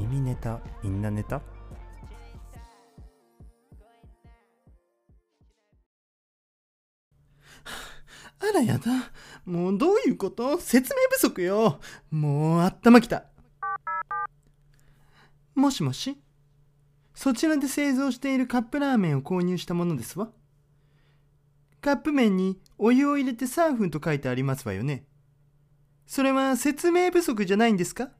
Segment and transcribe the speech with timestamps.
[0.00, 0.60] 耳ネタ？
[0.82, 1.36] みんなネタ？
[8.40, 9.12] あらやだ。
[9.44, 10.58] もうどういうこと？
[10.58, 11.80] 説明不足よ。
[12.10, 13.24] もう頭きた。
[15.54, 16.18] もしもし？
[17.14, 20.30] そちらで製造しているカップラーメンを購入したものですわ。
[21.82, 25.04] カップ麺にお湯を入れて3分と書いてありますわよね。
[26.06, 28.10] それは説明不足じゃないんですか？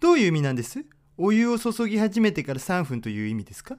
[0.00, 0.84] どういう意味なんです？
[1.16, 3.76] お湯を注ぎ始めてから3分という意味ですか？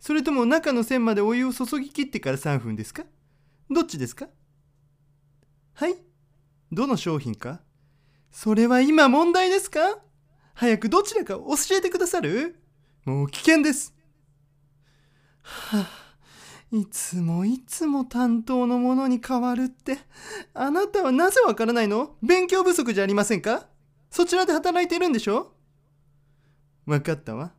[0.00, 3.04] それとも中の線までお湯を注ぎ切ってから3分ですか？
[3.70, 4.28] どっちですか？
[5.74, 5.96] はい？
[6.72, 7.60] どの商品か？
[8.30, 9.98] それは今問題ですか？
[10.54, 12.56] 早くどちらか教えてくださる？
[13.04, 13.94] もう危険です。
[15.42, 15.88] はあ、
[16.72, 19.98] いつもいつも担当のものに変わるって、
[20.54, 22.16] あなたはなぜわからないの？
[22.22, 23.66] 勉強不足じゃありませんか？
[24.10, 25.54] そちらで働いているんでしょ？
[26.88, 27.52] わかったわ。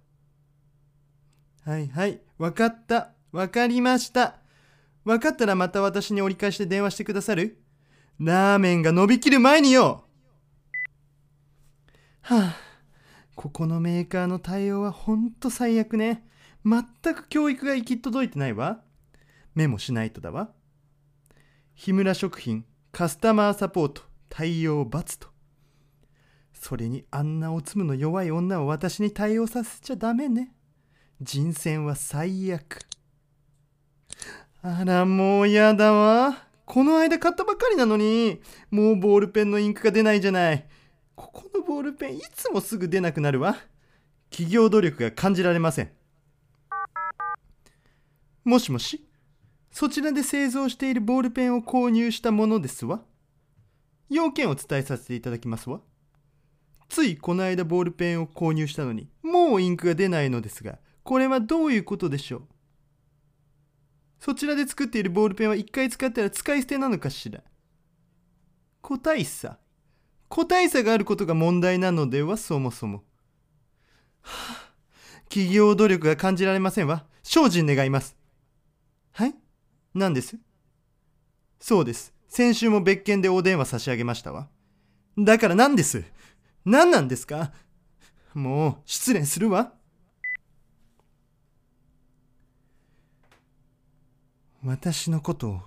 [1.63, 3.11] はいはい、わかった。
[3.31, 4.39] わかりました。
[5.05, 7.61] わかったらまた私に折り返して電話してくださる？
[8.17, 10.05] ラーメンが伸びきる前によ
[12.21, 12.55] はあ、
[13.35, 16.27] ここのメーカーの対応はほんと最悪ね。
[16.65, 18.81] 全く教育が行き届いてないわ。
[19.53, 20.49] メモしないとだわ。
[21.75, 25.27] 日村食品カスタマーサポート対応×と。
[26.59, 30.53] それにあんなおつむの弱い女を私に対応させちゃダメね。
[31.21, 32.79] 人選は最悪。
[34.61, 36.47] あら、もうやだわ。
[36.65, 40.67] この間買ったばかりなのに、もうボールペンのインクが出ないじゃない。
[41.15, 43.55] ここのボールペンいつもすぐ出なくなるわ。
[44.29, 45.91] 企業努力が感じられません。
[48.43, 49.07] もしもし
[49.71, 53.01] そちらで製造しているボールペンを購入したものですわ。
[54.09, 55.79] 要件を伝えさせていただきますわ。
[56.89, 62.41] ついこの間ボールペンを購入したのに、もうインクが出ないのですが、これはどういうことでしょう？
[64.19, 67.41] そちらで作っているボールペンは一回使ったら使い捨てなのかしら？
[68.81, 69.57] 個体差。
[70.27, 73.03] 個体差があることが問題なのでは、そもそも。
[74.21, 74.73] はあ、
[75.29, 77.05] 企業努力が感じられませんわ。
[77.23, 78.15] 精進願います。
[79.11, 79.35] はい？
[79.93, 80.37] 何です？
[81.59, 82.13] そうです。
[82.27, 84.49] 先週も別件でお電話差し上げましたわ。
[85.17, 86.03] だから何です？
[86.65, 87.51] 何なんですか？
[88.33, 89.73] もう失礼するわ。
[94.63, 95.61] 私のこと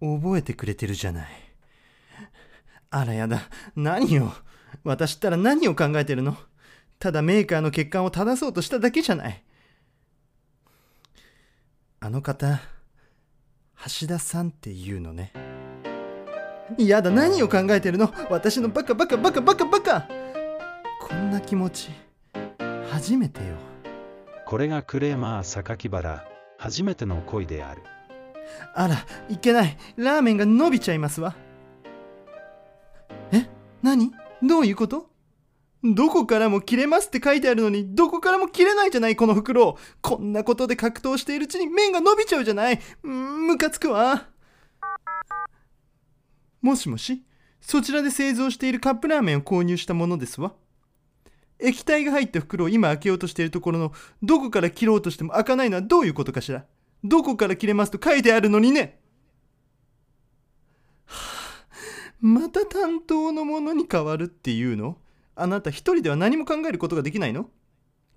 [0.00, 1.28] 覚えてくれてるじゃない。
[2.90, 3.42] あらやだ。
[3.76, 4.34] 何よ。
[4.82, 6.36] 私ったら何を考えてるの？
[6.98, 9.42] ただメーカーの欠陥を正そうとしただけじゃない。
[12.00, 12.60] あの方、
[14.00, 15.32] 橋田さんっていうのね。
[16.78, 18.12] やだ、何を考えてるの？
[18.30, 20.08] 私のバカバカバカバカバカ。
[21.00, 21.90] こんな気持ち、
[22.90, 23.56] 初めてよ。
[24.46, 26.24] これがクレーマー榊原。
[26.58, 27.82] 初めての恋である。
[28.74, 28.96] あら
[29.28, 29.76] いけない。
[29.96, 31.34] ラーメンが伸びちゃいますわ。
[33.32, 33.46] え？
[33.82, 34.12] 何？
[34.42, 35.08] どういうこと？
[35.82, 39.78] どこからも切れますって書いてあるのにどこからも切れないじゃないこの袋。
[40.02, 42.80] こんなことで格闘しているうちに麺が伸びちゃうじゃない。
[43.06, 44.26] んムカつくわ
[46.62, 47.22] もしもし
[47.60, 50.54] そちらで製造しているカップラーメンを購入したものですわ。
[51.58, 56.64] 液体が入った袋を今開けようとしているところのどこから切ろうとしても開かないのはどういうことかしら。
[57.04, 58.98] どこから切れますと書いてあるのにね、
[61.06, 61.16] は
[61.66, 64.98] あ、また担当のものに変わるっていうの？
[65.36, 67.50] あなた一人では何も考えることができないの？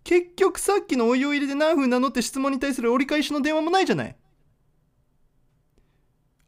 [0.04, 4.16] 結局さっきのお湯を入れて何分なのって質問に対する折り返しの電話もないじゃない。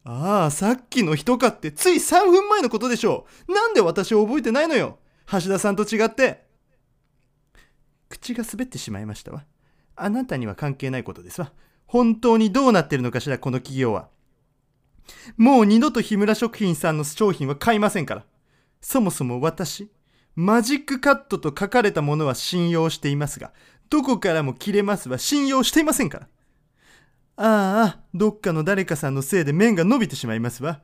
[0.08, 3.52] ああ、さっきの人かってつい3分前のことでしょう。
[3.52, 4.98] なんで私を覚えてないのよ。
[5.32, 6.46] 橋田さんと違って。
[8.08, 9.44] 口が滑ってしまいましたわ。
[9.96, 11.52] あなたには関係ないことですわ。
[11.86, 14.08] 本当にどうなってるのかしら、この企業は。
[15.36, 18.24] もう二度と日村食品さんの商品は買いませんから。
[18.80, 19.90] そもそも私、
[20.36, 23.52] マジックカットと書かれたものは信用していますが、
[23.90, 26.28] どこからも切れますは信用していませんから。
[27.36, 30.82] ああ、どっかの誰かさんのせいで麺が伸びてしまいますわ。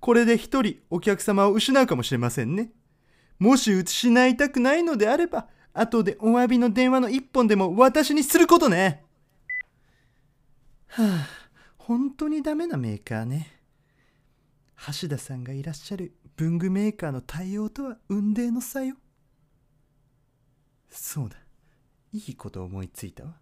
[0.00, 2.72] これで一人お客様を失うかもしれませんね。
[3.38, 9.04] もし失いたくないのであれば、後でお詫びの電話の一本でも私にすることね。
[10.88, 11.28] はあ、
[11.78, 13.60] 本当にダメなメーカーね。
[15.00, 18.96] 橋田さんがいらっしゃる文具メーカーの対応とは雲泥の差よ。
[20.90, 21.36] そうだ。
[22.12, 23.36] いいこと思いついたわ。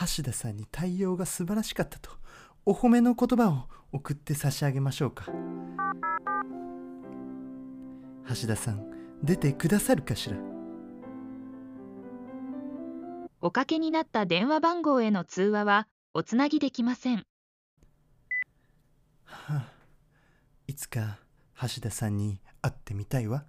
[0.00, 2.10] 橋田さんに対応が素晴らしかったと
[2.66, 5.26] お褒めの言葉を送って差し上げましょうか。
[8.28, 8.90] 橋田さん、
[9.22, 10.36] 出てくださるかしら？
[13.40, 17.18] おかけになった電話番号への通話はおつなぎできません。
[19.24, 19.68] はあ、
[20.66, 21.18] いつか
[21.62, 23.44] 橋田さんに会ってみたいわ。